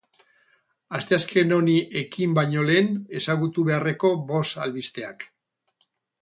[0.99, 2.89] Asteazken honi ekin baino lehen
[3.21, 5.29] ezagutu beharreko bost albisteak.